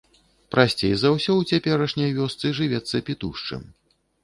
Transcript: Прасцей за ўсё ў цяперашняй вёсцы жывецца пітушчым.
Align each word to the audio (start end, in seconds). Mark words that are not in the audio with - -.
Прасцей 0.53 0.93
за 1.01 1.11
ўсё 1.15 1.31
ў 1.35 1.43
цяперашняй 1.59 2.11
вёсцы 2.17 2.53
жывецца 2.63 3.05
пітушчым. 3.11 3.71